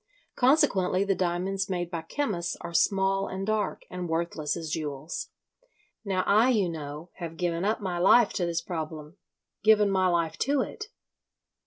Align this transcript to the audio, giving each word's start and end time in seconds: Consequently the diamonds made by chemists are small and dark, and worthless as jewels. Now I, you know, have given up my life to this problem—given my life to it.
Consequently 0.35 1.03
the 1.03 1.13
diamonds 1.13 1.69
made 1.69 1.91
by 1.91 2.01
chemists 2.01 2.55
are 2.61 2.73
small 2.73 3.27
and 3.27 3.45
dark, 3.45 3.83
and 3.87 4.09
worthless 4.09 4.57
as 4.57 4.71
jewels. 4.71 5.29
Now 6.03 6.23
I, 6.25 6.49
you 6.49 6.69
know, 6.69 7.11
have 7.17 7.37
given 7.37 7.63
up 7.63 7.81
my 7.81 7.99
life 7.99 8.33
to 8.33 8.45
this 8.47 8.63
problem—given 8.63 9.91
my 9.91 10.07
life 10.07 10.39
to 10.39 10.61
it. 10.61 10.87